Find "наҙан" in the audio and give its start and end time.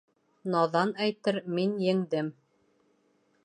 0.53-0.93